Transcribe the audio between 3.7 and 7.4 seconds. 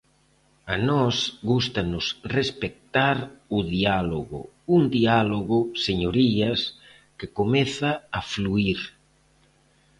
diálogo; un diálogo, señorías, que